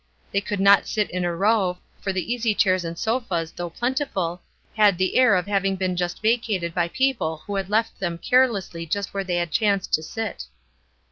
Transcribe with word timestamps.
They 0.31 0.41
could 0.41 0.59
not 0.59 0.87
sit 0.87 1.11
in 1.11 1.23
a 1.23 1.35
row, 1.35 1.77
for 2.01 2.11
the 2.11 2.33
easy 2.33 2.55
chairs 2.55 2.83
and 2.83 2.97
sofas, 2.97 3.51
though 3.51 3.69
plentiful, 3.69 4.41
had 4.75 4.97
the 4.97 5.15
air 5.15 5.35
of 5.35 5.45
having 5.45 5.75
been 5.75 5.95
just 5.95 6.23
vacated 6.23 6.73
by 6.73 6.87
people 6.87 7.43
who 7.45 7.55
had 7.55 7.69
left 7.69 7.99
them 7.99 8.17
carelessly 8.17 8.87
just 8.87 9.13
where 9.13 9.23
they 9.23 9.35
had 9.35 9.51
chanced 9.51 9.93
to 9.93 10.01
sit. 10.01 10.45